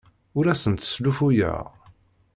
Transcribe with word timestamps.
Ur 0.37 0.45
asent-sslufuyeɣ. 0.53 1.63